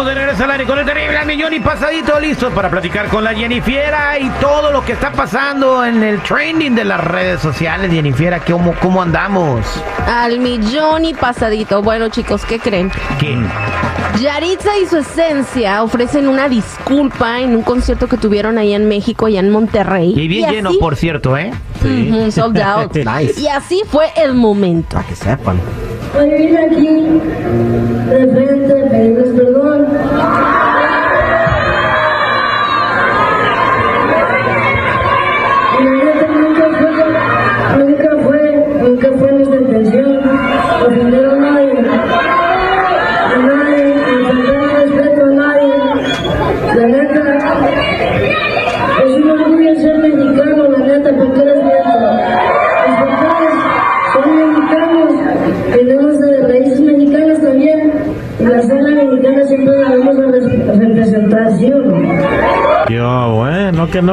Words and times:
Estamos 0.00 0.14
de 0.14 0.20
regreso 0.22 0.44
al 0.44 0.50
aire 0.52 0.64
con 0.64 0.78
el 0.78 0.86
terrible 0.86 1.18
al 1.18 1.26
millón 1.26 1.52
y 1.52 1.60
pasadito 1.60 2.18
listo 2.18 2.50
para 2.52 2.70
platicar 2.70 3.08
con 3.08 3.22
la 3.22 3.34
Jennifiera 3.34 4.18
y 4.18 4.30
todo 4.40 4.72
lo 4.72 4.82
que 4.82 4.92
está 4.92 5.12
pasando 5.12 5.84
en 5.84 6.02
el 6.02 6.22
trending 6.22 6.74
de 6.74 6.86
las 6.86 7.04
redes 7.04 7.42
sociales. 7.42 7.92
Jennifiera, 7.92 8.40
¿cómo, 8.40 8.74
cómo 8.80 9.02
andamos? 9.02 9.66
Al 10.06 10.38
millón 10.38 11.04
y 11.04 11.12
pasadito. 11.12 11.82
Bueno, 11.82 12.08
chicos, 12.08 12.46
¿qué 12.46 12.58
creen? 12.58 12.90
¿Qué? 13.18 13.36
Yaritza 14.22 14.70
y 14.82 14.86
su 14.86 14.96
esencia 14.96 15.82
ofrecen 15.82 16.28
una 16.28 16.48
disculpa 16.48 17.40
en 17.40 17.54
un 17.54 17.62
concierto 17.62 18.08
que 18.08 18.16
tuvieron 18.16 18.56
ahí 18.56 18.72
en 18.72 18.88
México, 18.88 19.26
allá 19.26 19.40
en 19.40 19.50
Monterrey. 19.50 20.14
Y 20.16 20.28
bien 20.28 20.50
lleno, 20.50 20.70
por 20.80 20.96
cierto, 20.96 21.36
¿eh? 21.36 21.52
Sold 22.30 22.58
out. 22.58 22.96
Nice. 22.96 23.38
Y 23.38 23.48
así 23.48 23.82
fue 23.86 24.06
el 24.16 24.32
momento. 24.32 24.96
Para 24.96 25.06
que 25.06 25.14
sepan. 25.14 25.60
Hoy 26.18 26.28
vine 26.28 26.58
aquí 26.58 26.86
de 28.10 28.28
frente 28.32 28.82
a 28.82 28.90
pedirles 28.90 29.28
perdón. 29.28 29.69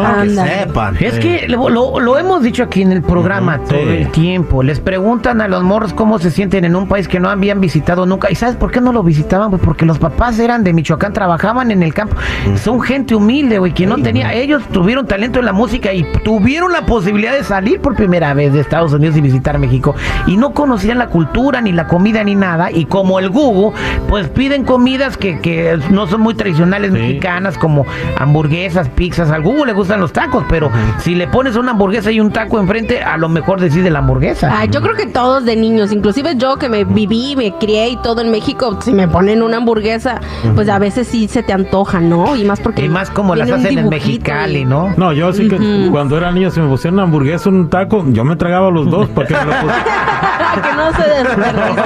No. 0.02 0.08
Anda. 0.08 0.46
Sepan. 0.46 0.98
Es 1.00 1.20
que 1.20 1.48
lo, 1.48 1.70
lo- 1.70 2.00
lo 2.00 2.18
hemos 2.18 2.42
dicho 2.44 2.64
aquí 2.64 2.82
en 2.82 2.92
el 2.92 3.02
programa 3.02 3.60
todo 3.60 3.80
sí. 3.80 3.90
el 3.90 4.12
tiempo. 4.12 4.64
Les 4.64 4.80
preguntan 4.80 5.42
a 5.42 5.48
los 5.48 5.64
morros 5.64 5.94
cómo 5.94 6.20
se 6.20 6.32
sienten 6.32 6.66
en 6.66 6.76
un 6.76 6.88
país 6.88 7.08
que 7.08 7.20
no 7.20 7.30
habían 7.30 7.60
visitado 7.62 8.06
nunca. 8.06 8.32
¿Y 8.32 8.36
sabes 8.36 8.56
por 8.56 8.72
qué 8.72 8.82
no 8.82 8.92
lo 8.92 9.04
visitaban? 9.04 9.50
Pues 9.50 9.62
porque 9.64 9.86
los 9.86 10.00
papás 10.00 10.40
eran 10.40 10.64
de 10.64 10.74
Michoacán, 10.74 11.14
trabajaban 11.14 11.72
en 11.72 11.84
el 11.84 11.94
campo. 11.94 12.16
Son 12.64 12.82
gente 12.82 13.16
humilde, 13.16 13.60
güey, 13.60 13.74
que 13.74 13.86
no 13.86 13.98
tenía. 13.98 14.34
Ellos 14.34 14.64
tuvieron 14.72 15.06
talento 15.08 15.40
en 15.40 15.46
la 15.46 15.54
música 15.54 15.94
y 15.94 16.04
tuvieron 16.24 16.72
la 16.72 16.86
posibilidad 16.86 17.34
de 17.34 17.44
salir 17.44 17.80
por 17.82 17.96
primera 17.96 18.34
vez 18.34 18.54
de 18.54 18.60
Estados 18.62 18.94
Unidos 18.94 19.16
y 19.18 19.22
visitar 19.22 19.58
México. 19.60 19.96
Y 20.28 20.38
no 20.38 20.54
conocían 20.54 20.98
la 20.98 21.08
cultura, 21.08 21.62
ni 21.62 21.72
la 21.72 21.88
comida, 21.88 22.24
ni 22.24 22.36
nada. 22.36 22.72
Y 22.72 22.86
como 22.86 23.20
el 23.20 23.30
Google, 23.30 23.78
pues 24.08 24.28
piden 24.30 24.64
comidas 24.64 25.18
que, 25.18 25.40
que 25.40 25.78
no 25.90 26.08
son 26.08 26.22
muy 26.22 26.36
tradicionales 26.36 26.92
Sí. 26.92 26.98
mexicanas, 27.00 27.58
como 27.58 27.86
hamburguesas, 28.18 28.90
pizzas. 28.90 29.30
Al 29.32 29.42
Google 29.44 29.68
le 29.68 29.74
gustan 29.88 30.02
los 30.02 30.12
tacos, 30.12 30.44
pero 30.50 30.70
si 31.00 31.16
le 31.16 31.28
pones 31.28 31.56
una 31.56 31.72
hamburguesa 31.72 32.12
y 32.12 32.20
un 32.20 32.30
taco 32.32 32.60
enfrente, 32.60 33.02
a 33.02 33.16
lo 33.16 33.30
mejor 33.30 33.62
decide 33.62 33.90
la 33.90 34.00
hamburguesa. 34.00 34.52
Ay, 34.54 34.68
yo 34.70 34.82
creo 34.82 34.96
que 34.96 35.06
todos 35.06 35.46
de 35.46 35.56
niños, 35.56 35.94
inclusive 35.94 36.36
yo 36.36 36.58
que 36.58 36.68
me 36.68 36.84
viví, 36.84 37.36
me 37.38 37.54
crié 37.54 37.88
y 37.92 37.96
todo 37.98 38.22
en 38.22 38.30
México, 38.30 38.78
si 38.82 38.92
me 38.92 39.08
ponen 39.08 39.42
una 39.42 39.58
hamburguesa, 39.58 40.20
pues 40.56 40.68
a 40.68 40.78
veces 40.78 41.08
sí 41.08 41.30
se 41.30 41.42
te 41.42 41.54
antoja, 41.54 42.02
¿no? 42.02 42.36
Y 42.36 42.44
más 42.44 42.60
porque 42.60 42.84
y 42.86 42.90
más 42.90 43.10
como 43.10 43.34
las 43.34 43.48
un 43.48 43.56
hacen 43.56 43.68
en 43.68 43.76
dibujito 43.78 43.90
Mexicali, 44.08 44.60
y- 44.60 44.66
¿no? 44.66 44.94
No, 44.98 45.14
yo 45.14 45.32
sí 45.32 45.48
que 45.48 45.88
cuando 45.90 46.18
era 46.18 46.32
niño, 46.32 46.52
si 46.52 46.60
me 46.60 46.68
pusieran 46.68 46.96
una 46.96 47.04
hamburguesa, 47.04 47.48
un 47.50 47.70
taco, 47.70 48.04
yo 48.10 48.26
me 48.26 48.36
tragaba 48.36 48.70
los 48.70 48.90
dos. 48.90 49.08
porque 49.16 49.36
me 49.36 49.46
lo 49.46 49.52
que 50.64 50.74
no 50.76 50.92
se 50.92 51.10
desperdicie. 51.10 51.84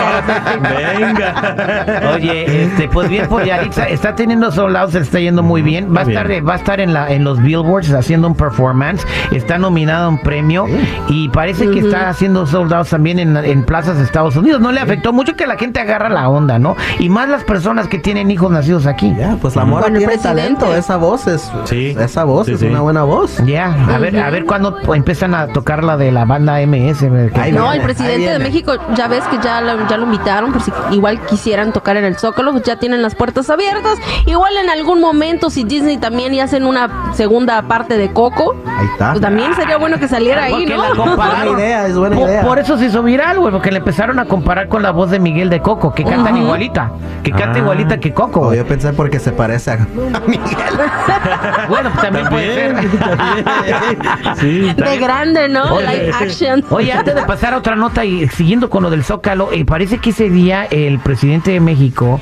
Venga. 0.61 2.11
Oye, 2.15 2.63
este, 2.63 2.87
pues 2.87 3.09
bien 3.09 3.27
por 3.27 3.43
Yaritza, 3.45 3.87
está 3.87 4.15
teniendo 4.15 4.51
soldados, 4.51 4.91
se 4.93 4.99
está 4.99 5.19
yendo 5.19 5.43
muy 5.43 5.61
bien. 5.61 5.85
Va 5.95 6.01
a 6.01 6.03
Muy 6.05 6.13
estar, 6.13 6.27
bien. 6.27 6.39
eh, 6.43 6.45
va 6.45 6.53
a 6.53 6.57
estar 6.57 6.79
en 6.79 6.93
la, 6.93 7.11
en 7.11 7.23
los 7.23 7.39
billboards 7.81 7.91
haciendo 7.93 8.27
un 8.27 8.35
performance. 8.35 9.05
Está 9.31 9.57
nominado 9.57 10.05
a 10.05 10.09
un 10.09 10.19
premio 10.19 10.65
y 11.07 11.29
parece 11.29 11.69
que 11.69 11.79
está 11.79 12.09
haciendo 12.09 12.45
soldados 12.45 12.89
también 12.89 13.19
en, 13.19 13.37
en 13.37 13.63
plazas 13.63 13.97
de 13.97 14.03
Estados 14.03 14.35
Unidos. 14.35 14.61
No 14.61 14.71
le 14.71 14.79
afectó 14.79 15.13
mucho 15.13 15.35
que 15.35 15.47
la 15.47 15.57
gente 15.57 15.79
agarra 15.79 16.09
la 16.09 16.29
onda, 16.29 16.59
¿no? 16.59 16.75
Y 16.99 17.09
más 17.09 17.29
las 17.29 17.43
personas 17.43 17.87
que 17.87 17.97
tienen 17.97 18.31
hijos 18.31 18.51
nacidos 18.51 18.85
aquí. 18.85 19.13
Ya, 19.17 19.37
pues 19.41 19.55
la 19.55 19.65
mora 19.65 19.81
Bueno, 19.83 19.97
tiene 19.99 20.17
talento. 20.17 20.73
Esa 20.75 20.97
voz 20.97 21.27
es. 21.27 21.51
Sí. 21.65 21.95
Esa 21.99 22.23
voz 22.23 22.45
Sí, 22.47 22.53
es 22.53 22.59
sí. 22.59 22.67
una 22.67 22.81
buena 22.81 23.03
voz. 23.03 23.37
Ya, 23.45 23.73
a 23.93 23.97
ver, 23.97 24.17
a 24.19 24.29
ver 24.29 24.45
cuándo 24.45 24.77
empiezan 24.93 25.33
a 25.35 25.47
tocar 25.47 25.83
la 25.83 25.97
de 25.97 26.11
la 26.11 26.25
banda 26.25 26.59
MS. 26.65 27.03
Ahí 27.35 27.51
No, 27.51 27.63
viene, 27.63 27.75
el 27.75 27.81
presidente 27.81 28.29
de. 28.31 28.39
México, 28.39 28.73
ya 28.95 29.07
ves 29.07 29.23
que 29.25 29.37
ya 29.43 29.61
lo, 29.61 29.87
ya 29.87 29.97
lo 29.97 30.05
invitaron, 30.05 30.51
por 30.51 30.61
si 30.61 30.71
igual 30.91 31.19
quisieran 31.27 31.71
tocar 31.71 31.95
en 31.97 32.05
el 32.05 32.17
Zócalo, 32.17 32.51
pues 32.51 32.63
ya 32.63 32.77
tienen 32.77 33.01
las 33.01 33.13
puertas 33.15 33.49
abiertas. 33.49 33.97
Igual 34.25 34.53
en 34.57 34.69
algún 34.69 34.99
momento, 34.99 35.49
si 35.49 35.63
Disney 35.63 35.97
también 35.97 36.33
y 36.33 36.39
hacen 36.39 36.65
una 36.65 37.13
segunda 37.13 37.61
parte 37.71 37.97
de 37.97 38.11
Coco, 38.11 38.53
Ahí 38.67 38.85
está. 38.91 39.11
pues 39.11 39.21
también 39.21 39.53
sería 39.55 39.77
bueno 39.77 39.97
que 39.97 40.07
saliera 40.09 40.43
ahí, 40.43 40.51
Porque 40.67 40.75
¿no? 40.75 41.15
Buena 41.15 41.45
idea, 41.57 41.87
es 41.87 41.95
buena 41.97 42.15
por, 42.17 42.27
idea. 42.29 42.41
por 42.41 42.59
eso 42.59 42.77
se 42.77 42.87
hizo 42.87 43.01
viral, 43.01 43.39
güey, 43.39 43.51
porque 43.53 43.71
le 43.71 43.77
empezaron 43.77 44.19
a 44.19 44.25
comparar 44.25 44.67
con 44.67 44.83
la 44.83 44.91
voz 44.91 45.09
de 45.09 45.19
Miguel 45.19 45.49
de 45.49 45.61
Coco, 45.61 45.93
que 45.93 46.03
cantan 46.03 46.35
igualita, 46.35 46.91
que 47.23 47.31
canta 47.31 47.51
Ah. 47.55 47.59
igualita 47.59 47.97
que 47.97 48.13
Coco. 48.13 48.47
Oh, 48.47 48.53
yo 48.53 48.65
pensé 48.65 48.91
porque 48.91 49.19
se 49.19 49.31
parece 49.31 49.71
a, 49.71 49.73
a 49.75 50.19
Miguel. 50.27 50.43
Bueno, 51.69 51.89
pues 51.91 52.01
también 52.03 52.27
puede 52.27 52.53
ser. 52.53 52.75
Sí. 54.37 54.73
De 54.73 54.97
grande, 54.97 55.47
¿no? 55.49 55.75
Oye, 55.75 55.87
Live 55.87 56.11
action. 56.21 56.65
Oye, 56.69 56.91
antes 56.91 57.15
de 57.15 57.21
pasar 57.23 57.53
a 57.53 57.57
otra 57.57 57.75
nota 57.75 58.03
y 58.05 58.27
siguiendo 58.29 58.69
con 58.69 58.83
lo 58.83 58.89
del 58.89 59.03
Zócalo, 59.03 59.51
eh, 59.51 59.63
parece 59.65 59.99
que 59.99 60.09
ese 60.11 60.29
día 60.29 60.65
el 60.65 60.99
presidente 60.99 61.51
de 61.51 61.59
México, 61.59 62.19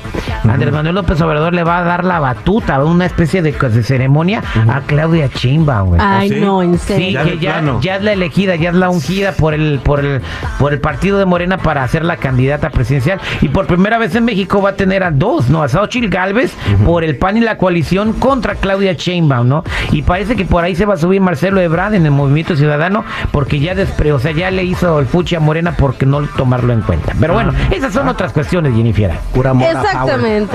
Andrés 0.48 0.72
Manuel 0.72 0.94
López 0.94 1.20
Obrador, 1.20 1.54
le 1.54 1.64
va 1.64 1.78
a 1.78 1.82
dar 1.82 2.04
la 2.04 2.20
batuta, 2.20 2.82
una 2.84 3.06
especie 3.06 3.42
de, 3.42 3.52
de 3.52 3.82
ceremonia 3.82 4.42
a 4.68 4.80
Claudia 4.82 5.28
Chimba, 5.40 5.80
güey. 5.80 5.98
Ay, 6.04 6.28
¿sí? 6.28 6.34
no, 6.38 6.62
en 6.62 6.78
Sí, 6.78 6.86
serio. 6.86 7.10
Ya 7.10 7.24
que 7.24 7.38
ya, 7.80 7.96
es 7.96 8.02
la 8.02 8.12
elegida, 8.12 8.56
ya 8.56 8.68
es 8.68 8.74
la 8.74 8.90
ungida 8.90 9.32
por 9.32 9.54
el, 9.54 9.80
por 9.82 10.00
el, 10.00 10.20
por 10.58 10.74
el 10.74 10.80
partido 10.80 11.18
de 11.18 11.24
Morena 11.24 11.56
para 11.56 11.88
ser 11.88 12.04
la 12.04 12.18
candidata 12.18 12.68
presidencial. 12.68 13.18
Y 13.40 13.48
por 13.48 13.66
primera 13.66 13.96
vez 13.96 14.14
en 14.14 14.26
México 14.26 14.60
va 14.60 14.70
a 14.70 14.76
tener 14.76 15.02
a 15.02 15.10
dos, 15.10 15.48
¿no? 15.48 15.62
A 15.62 15.68
Xochitl 15.68 16.08
Galvez 16.08 16.52
por 16.84 17.04
el 17.04 17.16
PAN 17.16 17.38
y 17.38 17.40
la 17.40 17.56
coalición 17.56 18.12
contra 18.12 18.54
Claudia 18.56 18.92
Sheinbaum, 18.92 19.48
¿no? 19.48 19.64
Y 19.92 20.02
parece 20.02 20.36
que 20.36 20.44
por 20.44 20.62
ahí 20.62 20.76
se 20.76 20.84
va 20.84 20.94
a 20.94 20.98
subir 20.98 21.22
Marcelo 21.22 21.58
Ebrard 21.62 21.94
en 21.94 22.04
el 22.04 22.12
Movimiento 22.12 22.54
Ciudadano 22.54 23.02
porque 23.30 23.60
ya 23.60 23.74
despre, 23.74 24.12
o 24.12 24.18
sea, 24.18 24.32
ya 24.32 24.50
le 24.50 24.64
hizo 24.64 24.98
el 24.98 25.06
fuchi 25.06 25.36
a 25.36 25.40
Morena 25.40 25.74
porque 25.78 26.04
no 26.04 26.20
tomarlo 26.36 26.74
en 26.74 26.82
cuenta. 26.82 27.14
Pero 27.18 27.32
bueno, 27.32 27.54
esas 27.70 27.94
son 27.94 28.08
otras 28.08 28.34
cuestiones, 28.34 28.74
Jennifer. 28.74 29.12
Pura 29.32 29.54
morra 29.54 29.82
power. 29.92 30.46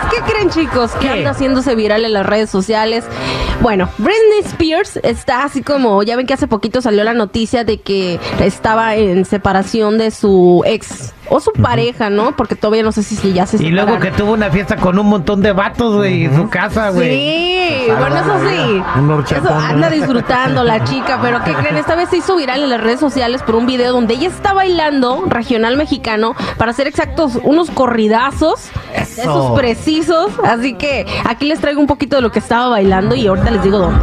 Pues, 0.00 0.14
¿qué 0.14 0.32
creen, 0.32 0.50
chicos? 0.50 0.92
Que 0.92 1.08
anda 1.08 1.30
haciéndose 1.30 1.74
viral 1.74 2.04
en 2.04 2.12
las 2.12 2.26
redes 2.26 2.50
sociales. 2.50 3.04
Bueno, 3.60 3.88
Britney 3.98 4.40
Spears 4.44 4.98
está 5.02 5.44
así 5.44 5.62
como, 5.62 6.02
ya 6.02 6.16
ven 6.16 6.26
que 6.26 6.34
hace 6.34 6.46
poquito 6.46 6.80
salió 6.80 7.04
la 7.04 7.14
noticia 7.14 7.64
de 7.64 7.80
que 7.80 8.18
estaba 8.40 8.96
en 8.96 9.24
separación 9.24 9.98
de 9.98 10.10
su 10.10 10.62
ex 10.66 11.12
o 11.30 11.40
su 11.40 11.52
pareja, 11.52 12.10
¿no? 12.10 12.32
Porque 12.36 12.56
todavía 12.56 12.82
no 12.82 12.92
sé 12.92 13.02
si 13.02 13.16
si 13.16 13.32
ya 13.32 13.46
se 13.46 13.56
Y 13.62 13.70
luego 13.70 13.92
que 13.92 13.94
separaron. 13.94 14.18
tuvo 14.18 14.32
una 14.34 14.50
fiesta 14.50 14.76
con 14.76 14.98
un 14.98 15.06
montón 15.06 15.40
de 15.40 15.52
vatos, 15.52 15.96
güey, 15.96 16.24
en 16.26 16.36
su 16.36 16.48
casa, 16.50 16.90
güey. 16.90 17.10
Sí, 17.10 17.86
bueno, 17.98 18.16
eso 18.16 18.38
sí. 18.48 18.82
Un 18.98 19.24
Eso 19.24 19.54
anda 19.54 19.88
disfrutando 19.88 20.64
la 20.64 20.84
chica, 20.84 21.18
pero 21.22 21.42
¿qué 21.44 21.54
creen? 21.54 21.76
Esta 21.76 21.94
vez 21.94 22.10
se 22.10 22.18
hizo 22.18 22.36
viral 22.36 22.62
en 22.62 22.70
las 22.70 22.80
redes 22.80 23.00
sociales 23.00 23.42
por 23.42 23.54
un 23.54 23.66
video 23.66 23.92
donde 23.92 24.14
ella 24.14 24.28
está 24.28 24.52
bailando 24.52 25.24
regional 25.28 25.76
mexicano, 25.76 26.34
para 26.58 26.72
ser 26.72 26.86
exactos, 26.88 27.38
unos 27.42 27.70
corridazos, 27.70 28.68
Eso. 28.94 29.20
esos 29.22 29.58
precisos. 29.58 30.32
Así 30.44 30.74
que 30.74 31.06
aquí 31.28 31.46
les 31.46 31.60
traigo 31.60 31.80
un 31.80 31.86
poquito 31.86 32.16
de 32.16 32.22
lo 32.22 32.32
que 32.32 32.40
estaba 32.40 32.68
bailando 32.68 33.14
y 33.14 33.26
ahorita 33.26 33.50
les 33.52 33.62
digo 33.62 33.78
dónde. 33.78 34.00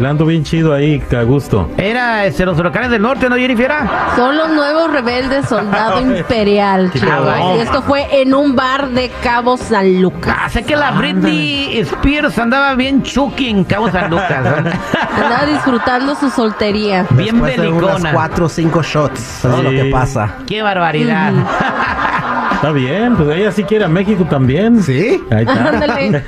Bailando 0.00 0.24
bien 0.24 0.42
chido 0.44 0.72
ahí, 0.72 0.98
que 0.98 1.14
a 1.14 1.24
gusto. 1.24 1.68
Era 1.76 2.24
este, 2.24 2.46
los 2.46 2.58
huracanes 2.58 2.90
del 2.90 3.02
norte, 3.02 3.28
¿no, 3.28 3.36
Jennifer? 3.36 3.70
Son 4.16 4.34
los 4.34 4.48
nuevos 4.48 4.90
rebeldes 4.90 5.46
soldado 5.46 6.00
imperial, 6.16 6.90
cabrón. 6.98 7.56
Y 7.58 7.60
esto 7.60 7.82
fue 7.82 8.06
en 8.22 8.32
un 8.32 8.56
bar 8.56 8.88
de 8.88 9.10
Cabo 9.22 9.58
San 9.58 10.00
Lucas. 10.00 10.34
Ah, 10.40 10.48
sé 10.48 10.64
que 10.64 10.74
la 10.74 10.92
Britney 10.92 11.78
Spears 11.80 12.38
andaba 12.38 12.74
bien 12.76 13.02
chucky 13.02 13.50
en 13.50 13.64
Cabo 13.64 13.90
San 13.90 14.08
Lucas. 14.10 14.30
Andaba 15.14 15.44
disfrutando 15.44 16.14
su 16.14 16.30
soltería. 16.30 17.04
Bien 17.10 17.32
Después 17.38 17.60
de 17.60 17.68
unas 17.68 18.14
cuatro 18.14 18.46
o 18.46 18.48
cinco 18.48 18.82
shots. 18.82 19.40
Todo 19.42 19.62
lo 19.62 19.68
Sí. 19.70 19.76
que 19.76 19.84
pasa. 19.90 20.36
Qué 20.46 20.62
barbaridad. 20.62 21.32
Está 22.60 22.72
bien, 22.72 23.16
pues 23.16 23.38
ella 23.38 23.50
sí 23.52 23.64
quiere 23.64 23.86
a 23.86 23.88
México 23.88 24.26
también. 24.28 24.82
¿Sí? 24.82 25.18
Ahí 25.30 25.46
está. 25.48 25.68
Ándale, 25.70 26.22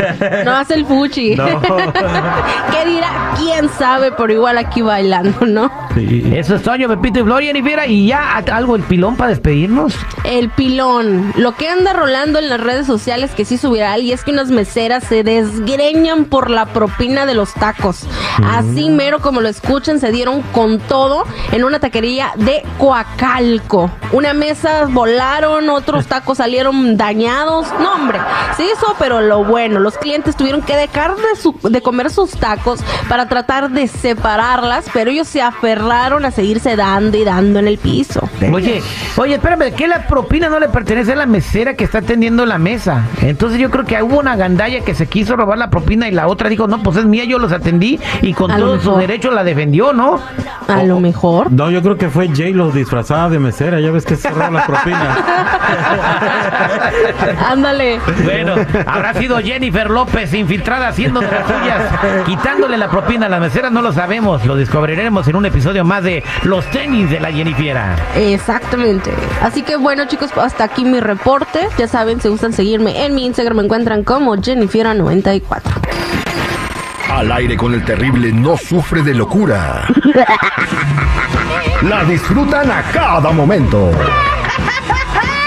no 0.47 0.53
hace 0.53 0.73
el 0.73 0.87
fuchi. 0.87 1.37
No. 1.37 1.45
¿Qué 1.61 2.87
dirá? 2.87 3.35
¿Quién 3.37 3.69
sabe? 3.69 4.13
Pero 4.13 4.33
igual 4.33 4.57
aquí 4.57 4.81
bailando, 4.81 5.45
¿no? 5.45 5.71
Sí. 5.95 6.33
Eso 6.35 6.55
es 6.55 6.63
Toño, 6.63 6.89
Pepito 6.89 7.21
y 7.21 7.23
Flor, 7.25 7.43
Jennifer. 7.43 7.81
Y 7.87 8.07
ya 8.07 8.39
algo 8.39 8.77
el 8.77 8.83
pilón 8.83 9.15
para 9.15 9.29
despedirnos. 9.29 9.95
El 10.25 10.49
pilón. 10.49 11.35
Lo 11.37 11.53
que 11.53 11.69
anda 11.69 11.93
rolando 11.93 12.39
en 12.39 12.49
las 12.49 12.61
redes 12.61 12.87
sociales 12.87 13.33
que 13.33 13.45
sí 13.45 13.59
subirá 13.59 13.99
y 13.99 14.13
es 14.13 14.25
que 14.25 14.31
unas 14.31 14.51
meseras 14.51 15.05
se 15.05 15.25
desgreñan 15.25 16.25
por 16.25 16.49
la 16.49 16.65
propina 16.65 17.27
de 17.27 17.35
los 17.35 17.53
tacos. 17.53 18.07
Así 18.43 18.89
mero 18.89 19.21
como 19.21 19.43
lo 19.43 19.51
escuchan, 19.51 20.01
se 20.01 20.11
dieron 20.11 20.41
con 20.41 20.79
todo 20.79 21.25
en 21.53 21.63
una 21.63 21.79
taquería 21.79 22.33
de 22.37 22.63
Coacalco. 22.79 23.91
Una 24.13 24.33
mesa 24.33 24.87
volaron, 24.89 25.69
otros 25.69 26.07
tacos 26.07 26.22
salieron 26.35 26.97
dañados. 26.97 27.67
No, 27.81 27.95
hombre, 27.95 28.19
se 28.57 28.65
hizo, 28.65 28.95
pero 28.99 29.21
lo 29.21 29.45
bueno, 29.45 29.81
los 29.81 29.99
clientes 29.99 30.37
tuvieron 30.37 30.63
que 30.63 30.77
dejar 30.77 31.15
de, 31.17 31.37
su- 31.41 31.59
de 31.63 31.81
comer 31.83 32.11
sus 32.11 32.31
tacos 32.33 32.81
para 33.09 33.29
tratar 33.29 33.71
de 33.71 33.87
separarlas, 33.89 34.87
pero 34.93 35.11
ellos 35.11 35.29
se 35.29 35.43
aferraron 35.43 36.25
a 36.25 36.31
seguirse 36.31 36.77
dando 36.77 37.17
y 37.17 37.25
dando 37.25 37.59
en 37.59 37.69
el 37.69 37.79
piso. 37.79 38.29
Oye, 38.53 38.83
oye, 39.17 39.35
espérame, 39.35 39.73
que 39.75 39.87
la 39.89 40.07
propina 40.07 40.49
no 40.49 40.59
le 40.59 40.69
pertenece 40.69 41.13
a 41.13 41.17
la 41.17 41.27
mesera 41.27 41.75
que 41.75 41.85
está 41.85 41.99
atendiendo 41.99 42.47
la 42.47 42.59
mesa. 42.59 43.05
Entonces 43.21 43.59
yo 43.59 43.71
creo 43.71 43.85
que 43.85 44.03
hubo 44.03 44.19
una 44.19 44.37
gandalla 44.37 44.81
que 44.81 44.95
se 44.95 45.07
quiso 45.07 45.37
robar 45.37 45.59
la 45.59 45.71
propina 45.71 46.09
y 46.09 46.13
la 46.13 46.27
otra 46.29 46.49
dijo, 46.49 46.67
no, 46.67 46.83
pues 46.83 46.97
es 46.97 47.05
mía, 47.05 47.25
yo 47.25 47.39
los 47.39 47.53
atendí 47.53 47.99
y 48.23 48.33
con 48.35 48.51
sus 48.51 48.85
mejor. 48.85 49.01
derechos 49.01 49.35
la 49.35 49.45
defendió, 49.45 49.93
¿no? 49.93 50.21
A 50.69 50.83
lo 50.85 51.01
mejor. 51.01 51.51
No, 51.53 51.71
yo 51.71 51.83
creo 51.83 51.97
que 51.97 52.09
fue 52.09 52.29
J 52.29 52.43
lo 52.53 52.71
disfrazada 52.71 53.29
de 53.29 53.39
mesera. 53.39 53.81
Ya 53.81 53.91
ves 53.91 54.05
que 54.05 54.17
se 54.17 54.31
roba 54.31 54.51
la 54.51 54.67
propina. 54.67 55.17
Ándale. 57.49 58.01
Bueno, 58.25 58.55
habrá 58.87 59.15
sido 59.15 59.39
Jennifer 59.39 59.91
López 59.91 60.33
infiltrada 60.35 60.89
haciendo 60.89 61.21
de 61.21 61.31
las 61.31 61.47
suyas, 61.47 62.25
quitándole 62.27 62.77
la 62.77 62.89
propina 62.89 63.27
a 63.27 63.29
las 63.29 63.41
meseras, 63.41 63.73
no 63.73 63.83
lo 63.83 63.93
sabemos, 63.93 64.45
lo 64.45 64.57
descubriremos 64.57 65.27
en 65.29 65.37
un 65.37 65.47
episodio 65.47 65.85
más 65.85 66.05
de 66.05 66.23
Los 66.43 66.67
tenis 66.67 67.11
de 67.11 67.21
la 67.21 67.33
Jennifiera. 67.33 67.97
Exactamente. 68.17 69.13
Así 69.41 69.63
que 69.63 69.77
bueno, 69.77 70.07
chicos, 70.07 70.31
hasta 70.37 70.65
aquí 70.65 70.85
mi 70.85 71.01
reporte. 71.01 71.69
Ya 71.79 71.89
saben, 71.89 72.21
si 72.21 72.29
gustan 72.29 72.53
seguirme 72.53 73.05
en 73.05 73.15
mi 73.15 73.27
Instagram, 73.27 73.57
me 73.57 73.63
encuentran 73.65 74.05
como 74.05 74.37
Jennifiera94. 74.37 75.61
Al 77.11 77.31
aire 77.31 77.57
con 77.57 77.75
el 77.75 77.85
terrible 77.85 78.33
no 78.33 78.57
sufre 78.57 79.03
de 79.03 79.15
locura. 79.15 79.87
La 81.83 82.05
disfrutan 82.05 82.71
a 82.71 82.83
cada 82.93 83.31
momento. 83.33 83.91